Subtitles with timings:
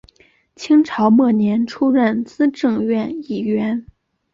[0.55, 3.85] 清朝末年出任资政院议员。